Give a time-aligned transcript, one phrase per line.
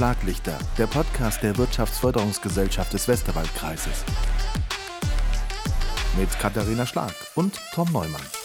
[0.00, 4.02] Schlaglichter, der Podcast der Wirtschaftsförderungsgesellschaft des Westerwaldkreises.
[6.16, 8.39] Mit Katharina Schlag und Tom Neumann.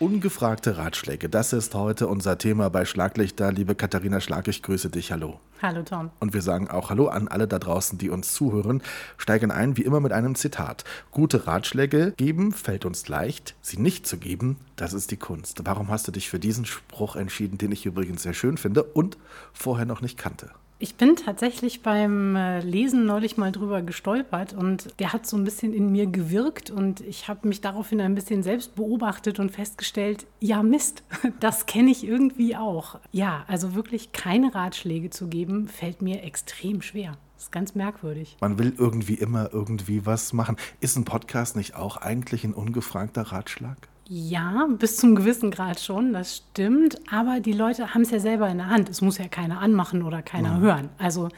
[0.00, 3.52] Ungefragte Ratschläge, das ist heute unser Thema bei Schlaglichter.
[3.52, 5.12] Liebe Katharina Schlag, ich grüße dich.
[5.12, 5.40] Hallo.
[5.60, 6.08] Hallo Tom.
[6.20, 8.82] Und wir sagen auch Hallo an alle da draußen, die uns zuhören.
[9.18, 10.84] Steigen ein, wie immer, mit einem Zitat.
[11.10, 15.60] Gute Ratschläge geben fällt uns leicht, sie nicht zu geben, das ist die Kunst.
[15.64, 19.18] Warum hast du dich für diesen Spruch entschieden, den ich übrigens sehr schön finde und
[19.52, 20.48] vorher noch nicht kannte?
[20.82, 25.44] Ich bin tatsächlich beim äh, Lesen neulich mal drüber gestolpert und der hat so ein
[25.44, 30.24] bisschen in mir gewirkt und ich habe mich daraufhin ein bisschen selbst beobachtet und festgestellt,
[30.40, 31.02] ja Mist,
[31.40, 32.98] das kenne ich irgendwie auch.
[33.12, 37.18] Ja, also wirklich keine Ratschläge zu geben, fällt mir extrem schwer.
[37.34, 38.38] Das ist ganz merkwürdig.
[38.40, 40.56] Man will irgendwie immer irgendwie was machen.
[40.80, 43.89] Ist ein Podcast nicht auch eigentlich ein ungefragter Ratschlag?
[44.12, 46.98] Ja, bis zum gewissen Grad schon, das stimmt.
[47.12, 48.88] Aber die Leute haben es ja selber in der Hand.
[48.88, 50.62] Es muss ja keiner anmachen oder keiner mhm.
[50.62, 50.88] hören.
[50.98, 51.28] Also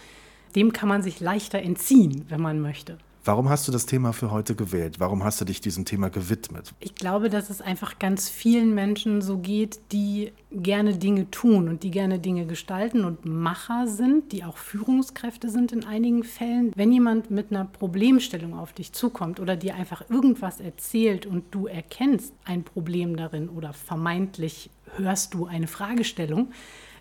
[0.56, 2.97] dem kann man sich leichter entziehen, wenn man möchte.
[3.25, 4.98] Warum hast du das Thema für heute gewählt?
[4.98, 6.75] Warum hast du dich diesem Thema gewidmet?
[6.81, 11.84] Ich glaube, dass es einfach ganz vielen Menschen so geht, die gerne Dinge tun und
[11.84, 16.73] die gerne Dinge gestalten und Macher sind, die auch Führungskräfte sind in einigen Fällen.
[16.75, 21.69] Wenn jemand mit einer Problemstellung auf dich zukommt oder dir einfach irgendwas erzählt und du
[21.69, 26.48] erkennst ein Problem darin oder vermeintlich hörst du eine Fragestellung,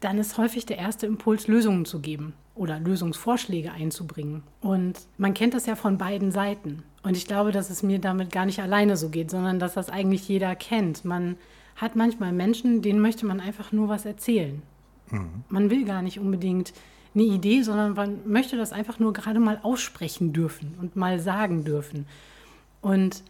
[0.02, 4.44] dann ist häufig der erste Impuls, Lösungen zu geben oder Lösungsvorschläge einzubringen.
[4.60, 6.84] Und man kennt das ja von beiden Seiten.
[7.04, 9.90] Und ich glaube, dass es mir damit gar nicht alleine so geht, sondern dass das
[9.90, 11.06] eigentlich jeder kennt.
[11.06, 11.38] Man
[11.76, 14.62] hat manchmal Menschen, denen möchte man einfach nur was erzählen.
[15.10, 15.44] Mhm.
[15.50, 16.74] Man will gar nicht unbedingt
[17.14, 21.64] eine Idee, sondern man möchte das einfach nur gerade mal aussprechen dürfen und mal sagen
[21.64, 22.06] dürfen.
[22.82, 23.24] Und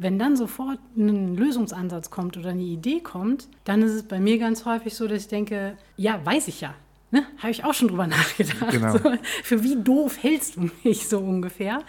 [0.00, 4.38] wenn dann sofort ein Lösungsansatz kommt oder eine Idee kommt, dann ist es bei mir
[4.38, 6.74] ganz häufig so, dass ich denke, ja, weiß ich ja.
[7.10, 7.24] Ne?
[7.38, 8.70] Habe ich auch schon drüber nachgedacht.
[8.70, 8.96] Genau.
[8.96, 9.12] So,
[9.42, 11.80] für wie doof hältst du mich so ungefähr?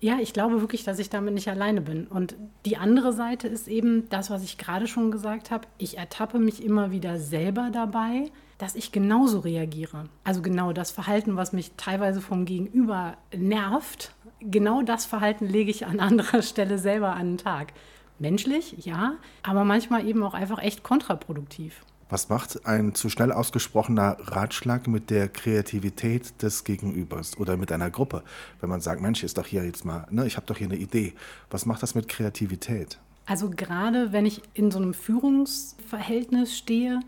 [0.00, 2.08] Ja, ich glaube wirklich, dass ich damit nicht alleine bin.
[2.08, 2.34] Und
[2.66, 5.68] die andere Seite ist eben das, was ich gerade schon gesagt habe.
[5.78, 10.06] Ich ertappe mich immer wieder selber dabei, dass ich genauso reagiere.
[10.24, 14.14] Also genau das Verhalten, was mich teilweise vom Gegenüber nervt,
[14.50, 17.72] genau das Verhalten lege ich an anderer Stelle selber an den Tag.
[18.18, 21.84] Menschlich, ja, aber manchmal eben auch einfach echt kontraproduktiv.
[22.08, 27.90] Was macht ein zu schnell ausgesprochener Ratschlag mit der Kreativität des Gegenübers oder mit einer
[27.90, 28.22] Gruppe?
[28.60, 30.76] Wenn man sagt, Mensch, ist doch hier jetzt mal, ne, ich habe doch hier eine
[30.76, 31.14] Idee.
[31.50, 32.98] Was macht das mit Kreativität?
[33.24, 37.00] Also gerade wenn ich in so einem Führungsverhältnis stehe,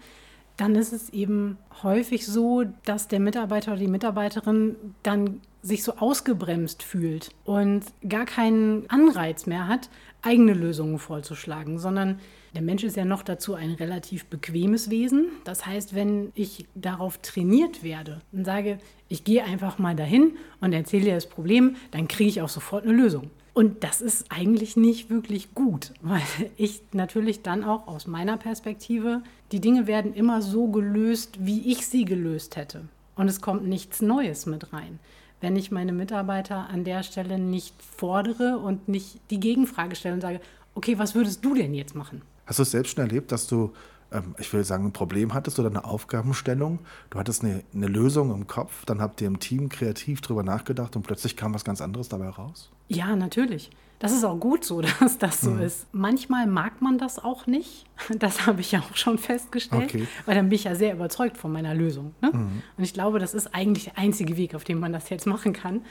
[0.56, 5.96] dann ist es eben häufig so, dass der Mitarbeiter oder die Mitarbeiterin dann sich so
[5.96, 9.88] ausgebremst fühlt und gar keinen Anreiz mehr hat,
[10.20, 12.20] eigene Lösungen vorzuschlagen, sondern
[12.54, 15.28] der Mensch ist ja noch dazu ein relativ bequemes Wesen.
[15.44, 20.74] Das heißt, wenn ich darauf trainiert werde und sage, ich gehe einfach mal dahin und
[20.74, 23.30] erzähle dir das Problem, dann kriege ich auch sofort eine Lösung.
[23.54, 26.20] Und das ist eigentlich nicht wirklich gut, weil
[26.56, 31.86] ich natürlich dann auch aus meiner Perspektive, die Dinge werden immer so gelöst, wie ich
[31.86, 32.82] sie gelöst hätte.
[33.16, 34.98] Und es kommt nichts Neues mit rein
[35.40, 40.20] wenn ich meine Mitarbeiter an der Stelle nicht fordere und nicht die Gegenfrage stelle und
[40.20, 40.40] sage,
[40.74, 42.22] okay, was würdest du denn jetzt machen?
[42.46, 43.72] Hast du es selbst schon erlebt, dass du,
[44.12, 46.80] ähm, ich will sagen, ein Problem hattest oder eine Aufgabenstellung?
[47.10, 50.96] Du hattest eine, eine Lösung im Kopf, dann habt ihr im Team kreativ drüber nachgedacht
[50.96, 52.70] und plötzlich kam was ganz anderes dabei raus?
[52.88, 53.70] Ja, natürlich.
[53.98, 55.62] Das ist auch gut so, dass das so mhm.
[55.62, 55.86] ist.
[55.92, 57.86] Manchmal mag man das auch nicht.
[58.18, 60.06] Das habe ich ja auch schon festgestellt, okay.
[60.26, 62.14] weil dann bin ich ja sehr überzeugt von meiner Lösung.
[62.20, 62.30] Ne?
[62.32, 62.62] Mhm.
[62.76, 65.52] Und ich glaube, das ist eigentlich der einzige Weg, auf dem man das jetzt machen
[65.52, 65.82] kann.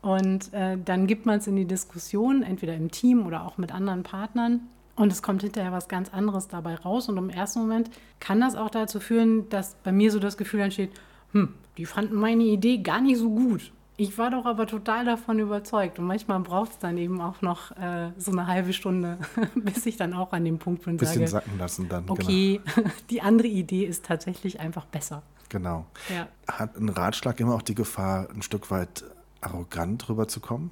[0.00, 3.72] Und äh, dann gibt man es in die Diskussion, entweder im Team oder auch mit
[3.74, 4.60] anderen Partnern.
[4.94, 7.08] Und es kommt hinterher was ganz anderes dabei raus.
[7.08, 10.60] Und im ersten Moment kann das auch dazu führen, dass bei mir so das Gefühl
[10.60, 10.90] entsteht,
[11.32, 13.72] hm, die fanden meine Idee gar nicht so gut.
[14.00, 15.98] Ich war doch aber total davon überzeugt.
[15.98, 19.18] Und manchmal braucht es dann eben auch noch äh, so eine halbe Stunde,
[19.56, 22.08] bis ich dann auch an dem Punkt bin und Bisschen sage, sacken lassen dann.
[22.08, 22.88] Okay, genau.
[23.10, 25.24] die andere Idee ist tatsächlich einfach besser.
[25.48, 25.84] Genau.
[26.14, 26.28] Ja.
[26.46, 29.04] Hat ein Ratschlag immer auch die Gefahr, ein Stück weit
[29.40, 30.70] arrogant rüberzukommen?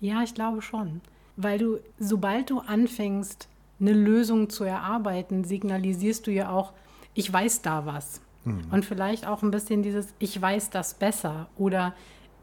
[0.00, 1.00] Ja, ich glaube schon.
[1.36, 3.48] Weil du, sobald du anfängst,
[3.80, 6.74] eine Lösung zu erarbeiten, signalisierst du ja auch,
[7.14, 8.20] ich weiß da was.
[8.44, 8.66] Mhm.
[8.70, 11.94] Und vielleicht auch ein bisschen dieses, ich weiß das besser oder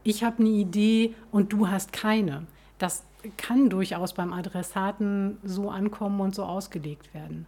[0.04, 2.46] ich habe eine Idee und du hast keine.
[2.78, 3.02] Das
[3.36, 7.46] kann durchaus beim Adressaten so ankommen und so ausgelegt werden.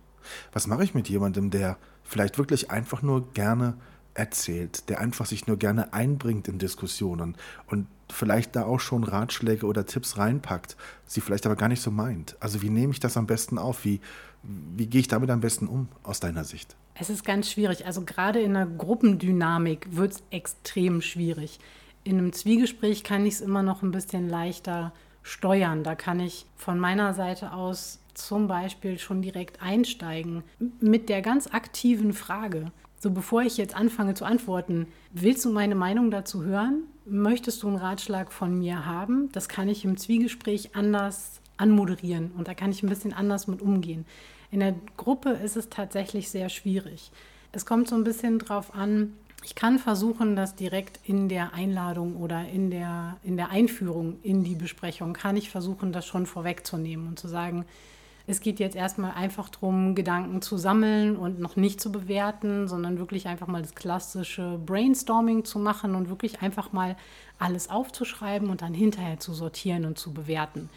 [0.53, 3.75] Was mache ich mit jemandem, der vielleicht wirklich einfach nur gerne
[4.15, 7.37] erzählt, der einfach sich nur gerne einbringt in Diskussionen
[7.67, 10.77] und vielleicht da auch schon Ratschläge oder Tipps reinpackt,
[11.07, 12.37] sie vielleicht aber gar nicht so meint.
[12.41, 13.85] Also wie nehme ich das am besten auf?
[13.85, 14.01] Wie,
[14.43, 16.77] wie gehe ich damit am besten um aus deiner Sicht?
[16.95, 17.85] Es ist ganz schwierig.
[17.85, 21.59] Also gerade in einer Gruppendynamik wird es extrem schwierig.
[22.07, 24.93] In einem Zwiegespräch kann ich es immer noch ein bisschen leichter
[25.25, 25.83] steuern.
[25.83, 30.45] Da kann ich von meiner Seite aus zum Beispiel schon direkt einsteigen
[30.79, 32.71] mit der ganz aktiven Frage.
[33.01, 36.85] So bevor ich jetzt anfange zu antworten, willst du meine Meinung dazu hören?
[37.07, 39.29] Möchtest du einen Ratschlag von mir haben?
[39.33, 43.63] Das kann ich im Zwiegespräch anders anmoderieren und da kann ich ein bisschen anders mit
[43.63, 44.07] umgehen.
[44.53, 47.11] In der Gruppe ist es tatsächlich sehr schwierig.
[47.51, 49.15] Es kommt so ein bisschen drauf an,
[49.47, 54.43] ich kann versuchen, das direkt in der Einladung oder in der, in der Einführung in
[54.43, 57.65] die Besprechung, kann ich versuchen, das schon vorwegzunehmen und zu sagen,
[58.27, 62.99] es geht jetzt erstmal einfach darum, Gedanken zu sammeln und noch nicht zu bewerten, sondern
[62.99, 66.97] wirklich einfach mal das klassische Brainstorming zu machen und wirklich einfach mal
[67.39, 70.71] alles aufzuschreiben und dann hinterher zu sortieren und zu bewerten.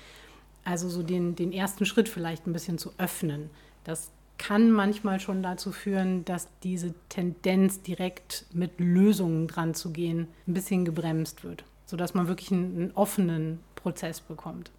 [0.64, 3.50] Also so den, den ersten Schritt vielleicht ein bisschen zu öffnen.
[3.84, 10.28] Das kann manchmal schon dazu führen, dass diese Tendenz, direkt mit Lösungen dran zu gehen,
[10.48, 14.72] ein bisschen gebremst wird, sodass man wirklich einen, einen offenen Prozess bekommt.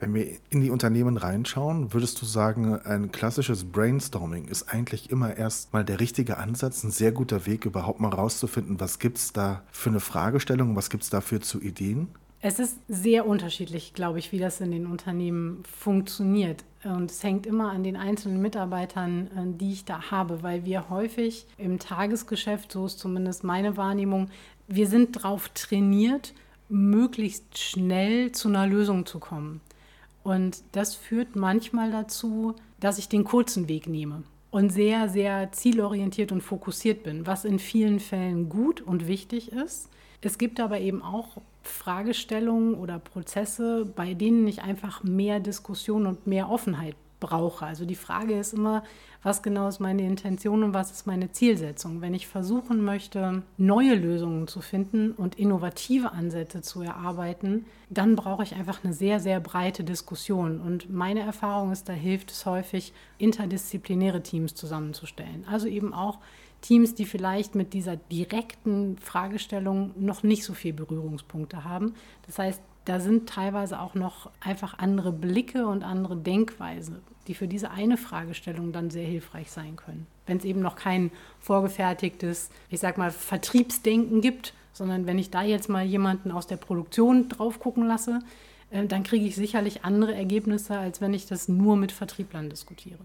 [0.00, 5.36] Wenn wir in die Unternehmen reinschauen, würdest du sagen, ein klassisches Brainstorming ist eigentlich immer
[5.36, 9.32] erst mal der richtige Ansatz, ein sehr guter Weg, überhaupt mal rauszufinden, was gibt es
[9.32, 12.08] da für eine Fragestellung, was gibt es dafür zu Ideen?
[12.44, 16.64] Es ist sehr unterschiedlich, glaube ich, wie das in den Unternehmen funktioniert.
[16.82, 20.90] Und es hängt immer an den einzelnen Mitarbeitern, äh, die ich da habe, weil wir
[20.90, 24.28] häufig im Tagesgeschäft, so ist zumindest meine Wahrnehmung,
[24.66, 26.34] wir sind darauf trainiert,
[26.68, 29.60] möglichst schnell zu einer Lösung zu kommen.
[30.24, 36.32] Und das führt manchmal dazu, dass ich den kurzen Weg nehme und sehr, sehr zielorientiert
[36.32, 39.88] und fokussiert bin, was in vielen Fällen gut und wichtig ist.
[40.22, 46.26] Es gibt aber eben auch Fragestellungen oder Prozesse, bei denen ich einfach mehr Diskussion und
[46.26, 47.66] mehr Offenheit brauche.
[47.66, 48.82] Also die Frage ist immer,
[49.22, 52.00] was genau ist meine Intention und was ist meine Zielsetzung?
[52.00, 58.42] Wenn ich versuchen möchte, neue Lösungen zu finden und innovative Ansätze zu erarbeiten, dann brauche
[58.42, 60.60] ich einfach eine sehr, sehr breite Diskussion.
[60.60, 65.46] Und meine Erfahrung ist, da hilft es häufig, interdisziplinäre Teams zusammenzustellen.
[65.48, 66.18] Also eben auch
[66.62, 71.94] Teams, die vielleicht mit dieser direkten Fragestellung noch nicht so viel Berührungspunkte haben.
[72.26, 77.46] Das heißt, da sind teilweise auch noch einfach andere Blicke und andere Denkweise, die für
[77.46, 80.06] diese eine Fragestellung dann sehr hilfreich sein können.
[80.26, 85.42] Wenn es eben noch kein vorgefertigtes, ich sag mal, Vertriebsdenken gibt, sondern wenn ich da
[85.42, 88.20] jetzt mal jemanden aus der Produktion drauf gucken lasse,
[88.70, 92.98] äh, dann kriege ich sicherlich andere Ergebnisse, als wenn ich das nur mit Vertrieblern diskutiere.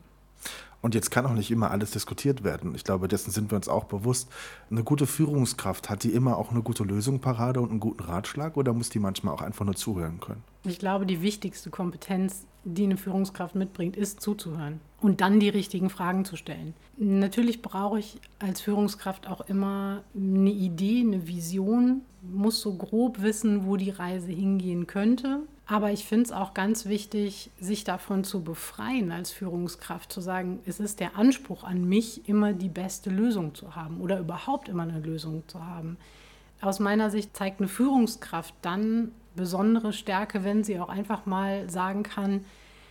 [0.81, 2.75] Und jetzt kann auch nicht immer alles diskutiert werden.
[2.75, 4.29] Ich glaube, dessen sind wir uns auch bewusst.
[4.69, 8.57] Eine gute Führungskraft, hat die immer auch eine gute Lösung parade und einen guten Ratschlag
[8.57, 10.43] oder muss die manchmal auch einfach nur zuhören können?
[10.63, 15.89] Ich glaube, die wichtigste Kompetenz, die eine Führungskraft mitbringt, ist zuzuhören und dann die richtigen
[15.89, 16.73] Fragen zu stellen.
[16.97, 23.65] Natürlich brauche ich als Führungskraft auch immer eine Idee, eine Vision, muss so grob wissen,
[23.65, 25.39] wo die Reise hingehen könnte.
[25.69, 30.59] Aber ich finde es auch ganz wichtig, sich davon zu befreien als Führungskraft, zu sagen,
[30.65, 34.83] es ist der Anspruch an mich, immer die beste Lösung zu haben oder überhaupt immer
[34.83, 35.97] eine Lösung zu haben.
[36.61, 42.03] Aus meiner Sicht zeigt eine Führungskraft dann besondere Stärke, wenn sie auch einfach mal sagen
[42.03, 42.45] kann,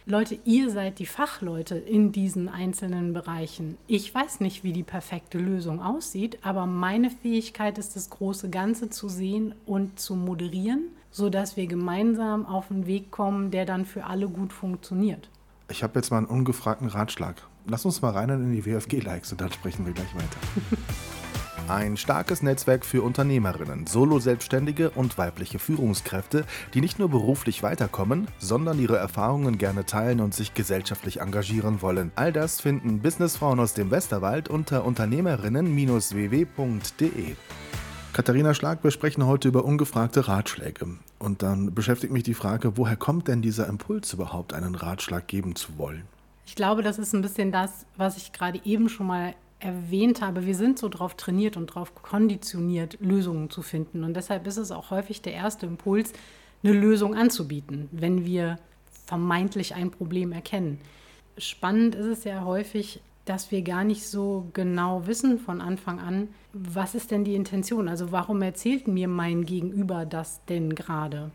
[0.08, 3.76] Leute, ihr seid die Fachleute in diesen einzelnen Bereichen.
[3.88, 8.89] Ich weiß nicht, wie die perfekte Lösung aussieht, aber meine Fähigkeit ist, das große Ganze
[8.89, 14.05] zu sehen und zu moderieren sodass wir gemeinsam auf einen Weg kommen, der dann für
[14.05, 15.31] alle gut funktioniert.
[15.70, 17.43] Ich habe jetzt mal einen ungefragten Ratschlag.
[17.67, 20.37] Lass uns mal rein in die WFG-Likes und dann sprechen wir gleich weiter.
[21.69, 26.44] Ein starkes Netzwerk für Unternehmerinnen, Solo-Selbstständige und weibliche Führungskräfte,
[26.75, 32.13] die nicht nur beruflich weiterkommen, sondern ihre Erfahrungen gerne teilen und sich gesellschaftlich engagieren wollen.
[32.15, 37.37] All das finden Businessfrauen aus dem Westerwald unter unternehmerinnen-ww.de.
[38.17, 40.89] Katharina Schlag, wir sprechen heute über ungefragte Ratschläge.
[41.19, 45.55] Und dann beschäftigt mich die Frage, woher kommt denn dieser Impuls überhaupt, einen Ratschlag geben
[45.55, 46.05] zu wollen?
[46.46, 50.46] Ich glaube, das ist ein bisschen das, was ich gerade eben schon mal erwähnt habe.
[50.46, 54.03] Wir sind so darauf trainiert und darauf konditioniert, Lösungen zu finden.
[54.03, 56.15] Und deshalb ist es auch häufig der erste Impuls,
[56.65, 58.58] eine Lösung anzubieten, wenn wir
[59.05, 60.81] vermeintlich ein Problem erkennen.
[61.37, 66.28] Spannend ist es ja häufig, dass wir gar nicht so genau wissen von Anfang an,
[66.52, 67.88] was ist denn die Intention?
[67.88, 71.30] Also warum erzählt mir mein Gegenüber das denn gerade?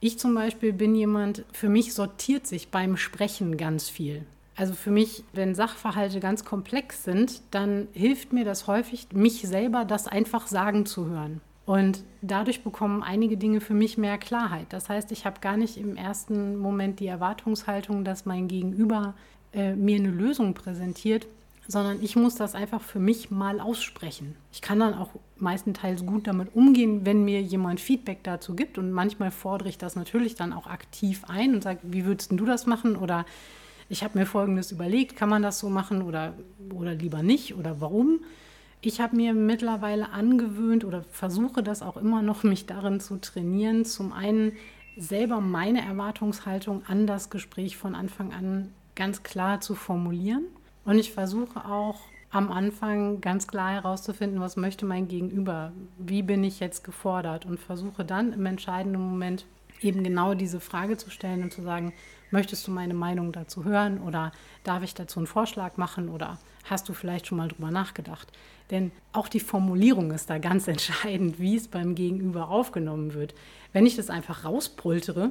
[0.00, 4.24] Ich zum Beispiel bin jemand, für mich sortiert sich beim Sprechen ganz viel.
[4.56, 9.84] Also für mich, wenn Sachverhalte ganz komplex sind, dann hilft mir das häufig, mich selber
[9.84, 11.40] das einfach sagen zu hören.
[11.66, 14.66] Und dadurch bekommen einige Dinge für mich mehr Klarheit.
[14.70, 19.14] Das heißt, ich habe gar nicht im ersten Moment die Erwartungshaltung, dass mein Gegenüber
[19.52, 21.26] äh, mir eine Lösung präsentiert,
[21.66, 24.36] sondern ich muss das einfach für mich mal aussprechen.
[24.52, 28.76] Ich kann dann auch meistenteils gut damit umgehen, wenn mir jemand Feedback dazu gibt.
[28.78, 32.44] Und manchmal fordere ich das natürlich dann auch aktiv ein und sage, wie würdest du
[32.44, 32.96] das machen?
[32.96, 33.24] Oder
[33.88, 36.34] ich habe mir Folgendes überlegt, kann man das so machen oder,
[36.72, 38.20] oder lieber nicht oder warum?
[38.82, 43.84] Ich habe mir mittlerweile angewöhnt oder versuche das auch immer noch, mich darin zu trainieren,
[43.84, 44.52] zum einen
[44.96, 50.44] selber meine Erwartungshaltung an das Gespräch von Anfang an ganz klar zu formulieren.
[50.84, 56.44] Und ich versuche auch am Anfang ganz klar herauszufinden, was möchte mein Gegenüber, wie bin
[56.44, 59.46] ich jetzt gefordert und versuche dann im entscheidenden Moment
[59.80, 61.94] eben genau diese Frage zu stellen und zu sagen,
[62.30, 64.32] möchtest du meine Meinung dazu hören oder
[64.64, 68.30] darf ich dazu einen Vorschlag machen oder hast du vielleicht schon mal drüber nachgedacht?
[68.70, 73.34] Denn auch die Formulierung ist da ganz entscheidend, wie es beim Gegenüber aufgenommen wird.
[73.72, 75.30] Wenn ich das einfach rauspoltere,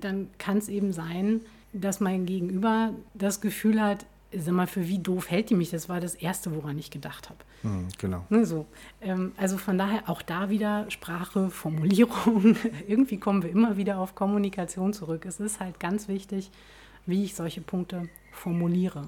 [0.00, 4.98] dann kann es eben sein, dass mein Gegenüber das Gefühl hat, sag mal, für wie
[4.98, 5.70] doof hält die mich?
[5.70, 7.38] Das war das Erste, woran ich gedacht habe.
[7.62, 8.24] Hm, genau.
[8.28, 8.66] Ne, so.
[9.00, 12.56] Ähm, also von daher auch da wieder Sprache, Formulierung.
[12.88, 15.26] Irgendwie kommen wir immer wieder auf Kommunikation zurück.
[15.26, 16.50] Es ist halt ganz wichtig,
[17.06, 19.06] wie ich solche Punkte formuliere.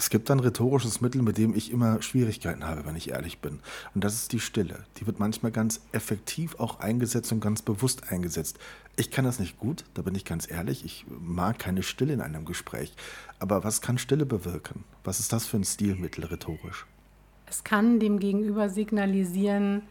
[0.00, 3.60] Es gibt ein rhetorisches Mittel, mit dem ich immer Schwierigkeiten habe, wenn ich ehrlich bin.
[3.94, 4.86] Und das ist die Stille.
[4.96, 8.58] Die wird manchmal ganz effektiv auch eingesetzt und ganz bewusst eingesetzt.
[8.96, 10.86] Ich kann das nicht gut, da bin ich ganz ehrlich.
[10.86, 12.94] Ich mag keine Stille in einem Gespräch.
[13.40, 14.84] Aber was kann Stille bewirken?
[15.04, 16.86] Was ist das für ein Stilmittel rhetorisch?
[17.44, 19.82] Es kann dem Gegenüber signalisieren,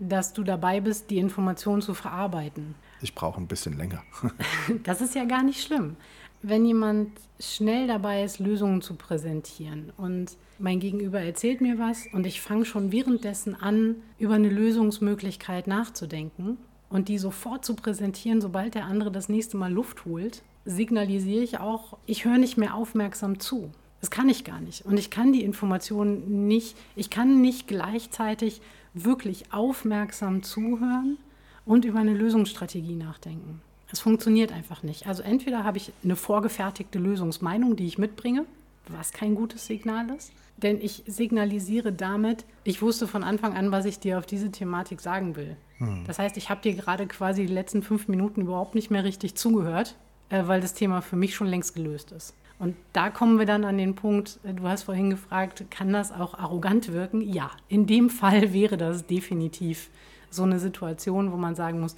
[0.00, 2.74] dass du dabei bist, die Information zu verarbeiten.
[3.00, 4.02] Ich brauche ein bisschen länger.
[4.82, 5.94] das ist ja gar nicht schlimm
[6.42, 12.26] wenn jemand schnell dabei ist, Lösungen zu präsentieren und mein Gegenüber erzählt mir was und
[12.26, 16.56] ich fange schon währenddessen an, über eine Lösungsmöglichkeit nachzudenken
[16.88, 21.58] und die sofort zu präsentieren, sobald der andere das nächste Mal Luft holt, signalisiere ich
[21.58, 23.70] auch, ich höre nicht mehr aufmerksam zu.
[24.00, 24.84] Das kann ich gar nicht.
[24.84, 28.60] Und ich kann die Informationen nicht, ich kann nicht gleichzeitig
[28.94, 31.18] wirklich aufmerksam zuhören
[31.64, 33.60] und über eine Lösungsstrategie nachdenken.
[33.90, 35.06] Es funktioniert einfach nicht.
[35.06, 38.44] Also entweder habe ich eine vorgefertigte Lösungsmeinung, die ich mitbringe,
[38.88, 40.32] was kein gutes Signal ist.
[40.56, 45.00] Denn ich signalisiere damit, ich wusste von Anfang an, was ich dir auf diese Thematik
[45.00, 45.56] sagen will.
[45.78, 46.04] Hm.
[46.06, 49.34] Das heißt, ich habe dir gerade quasi die letzten fünf Minuten überhaupt nicht mehr richtig
[49.34, 49.96] zugehört,
[50.30, 52.34] äh, weil das Thema für mich schon längst gelöst ist.
[52.58, 56.10] Und da kommen wir dann an den Punkt, äh, du hast vorhin gefragt, kann das
[56.10, 57.20] auch arrogant wirken?
[57.20, 59.90] Ja, in dem Fall wäre das definitiv
[60.30, 61.96] so eine Situation, wo man sagen muss,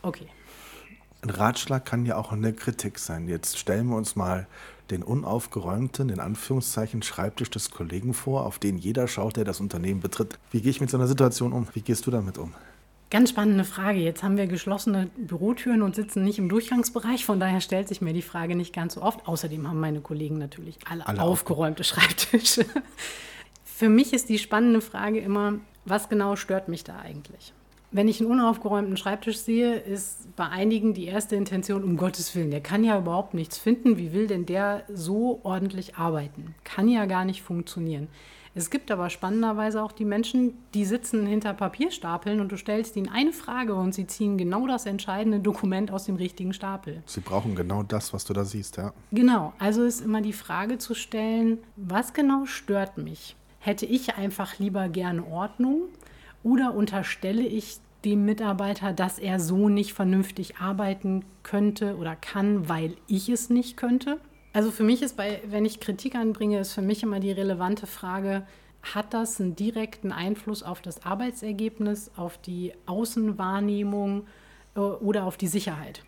[0.00, 0.26] okay,
[1.22, 3.28] ein Ratschlag kann ja auch eine Kritik sein.
[3.28, 4.46] Jetzt stellen wir uns mal
[4.90, 10.00] den unaufgeräumten, in Anführungszeichen, Schreibtisch des Kollegen vor, auf den jeder schaut, der das Unternehmen
[10.00, 10.38] betritt.
[10.50, 11.68] Wie gehe ich mit so einer Situation um?
[11.72, 12.52] Wie gehst du damit um?
[13.10, 14.00] Ganz spannende Frage.
[14.00, 17.24] Jetzt haben wir geschlossene Bürotüren und sitzen nicht im Durchgangsbereich.
[17.24, 19.28] Von daher stellt sich mir die Frage nicht ganz so oft.
[19.28, 22.64] Außerdem haben meine Kollegen natürlich alle, alle aufgeräumte Schreibtische.
[23.64, 27.52] Für mich ist die spannende Frage immer, was genau stört mich da eigentlich?
[27.94, 32.50] Wenn ich einen unaufgeräumten Schreibtisch sehe, ist bei einigen die erste Intention, um Gottes Willen,
[32.50, 33.98] der kann ja überhaupt nichts finden.
[33.98, 36.54] Wie will denn der so ordentlich arbeiten?
[36.64, 38.08] Kann ja gar nicht funktionieren.
[38.54, 43.10] Es gibt aber spannenderweise auch die Menschen, die sitzen hinter Papierstapeln und du stellst ihnen
[43.10, 47.02] eine Frage und sie ziehen genau das entscheidende Dokument aus dem richtigen Stapel.
[47.06, 48.92] Sie brauchen genau das, was du da siehst, ja.
[49.10, 53.36] Genau, also ist immer die Frage zu stellen, was genau stört mich?
[53.58, 55.88] Hätte ich einfach lieber gerne Ordnung?
[56.42, 62.96] Oder unterstelle ich dem Mitarbeiter, dass er so nicht vernünftig arbeiten könnte oder kann, weil
[63.06, 64.18] ich es nicht könnte?
[64.52, 67.86] Also für mich ist bei, wenn ich Kritik anbringe, ist für mich immer die relevante
[67.86, 68.44] Frage,
[68.82, 74.26] hat das einen direkten Einfluss auf das Arbeitsergebnis, auf die Außenwahrnehmung
[74.74, 76.02] äh, oder auf die Sicherheit?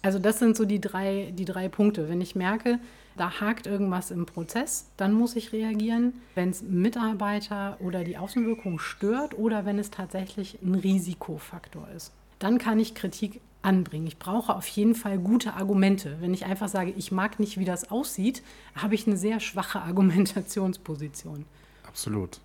[0.00, 2.08] Also das sind so die drei, die drei Punkte.
[2.08, 2.78] Wenn ich merke,
[3.18, 6.14] da hakt irgendwas im Prozess, dann muss ich reagieren.
[6.34, 12.58] Wenn es Mitarbeiter oder die Außenwirkung stört oder wenn es tatsächlich ein Risikofaktor ist, dann
[12.58, 14.06] kann ich Kritik anbringen.
[14.06, 16.16] Ich brauche auf jeden Fall gute Argumente.
[16.20, 18.42] Wenn ich einfach sage, ich mag nicht, wie das aussieht,
[18.74, 21.44] habe ich eine sehr schwache Argumentationsposition.
[21.86, 22.40] Absolut.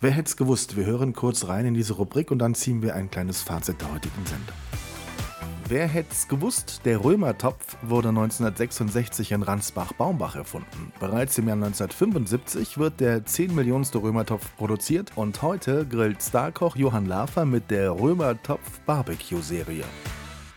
[0.00, 0.76] Wer hätte es gewusst?
[0.76, 3.92] Wir hören kurz rein in diese Rubrik und dann ziehen wir ein kleines Fazit der
[3.92, 4.56] heutigen Sendung.
[5.70, 6.80] Wer hätte es gewusst?
[6.84, 10.92] Der Römertopf wurde 1966 in Ransbach-Baumbach erfunden.
[10.98, 17.06] Bereits im Jahr 1975 wird der 10 Millionste Römertopf produziert und heute grillt Starkoch Johann
[17.06, 19.84] Lafer mit der Römertopf Barbecue Serie.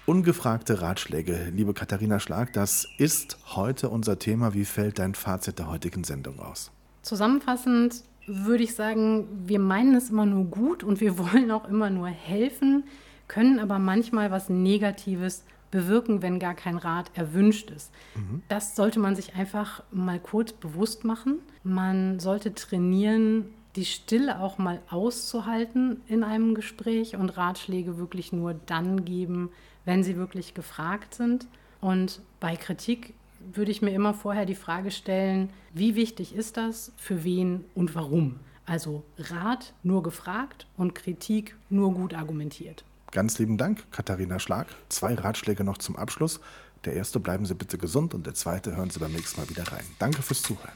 [0.07, 4.55] Ungefragte Ratschläge, liebe Katharina Schlag, das ist heute unser Thema.
[4.55, 6.71] Wie fällt dein Fazit der heutigen Sendung aus?
[7.03, 11.91] Zusammenfassend würde ich sagen, wir meinen es immer nur gut und wir wollen auch immer
[11.91, 12.85] nur helfen,
[13.27, 17.91] können aber manchmal was Negatives bewirken, wenn gar kein Rat erwünscht ist.
[18.15, 18.43] Mhm.
[18.47, 21.39] Das sollte man sich einfach mal kurz bewusst machen.
[21.63, 28.53] Man sollte trainieren, die Stille auch mal auszuhalten in einem Gespräch und Ratschläge wirklich nur
[28.53, 29.49] dann geben,
[29.83, 31.47] wenn sie wirklich gefragt sind.
[31.81, 33.15] Und bei Kritik
[33.51, 37.95] würde ich mir immer vorher die Frage stellen, wie wichtig ist das, für wen und
[37.95, 38.39] warum?
[38.65, 42.85] Also Rat nur gefragt und Kritik nur gut argumentiert.
[43.13, 44.65] Ganz lieben Dank, Katharina Schlag.
[44.89, 46.39] Zwei Ratschläge noch zum Abschluss.
[46.83, 49.71] Der erste, bleiben Sie bitte gesund und der zweite, hören Sie beim nächsten Mal wieder
[49.71, 49.85] rein.
[49.99, 50.73] Danke fürs Zuhören.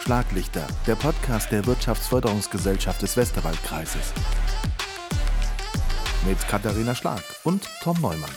[0.00, 4.12] Schlaglichter, der Podcast der Wirtschaftsförderungsgesellschaft des Westerwaldkreises.
[6.24, 8.30] Mit Katharina Schlag und Tom Neumann.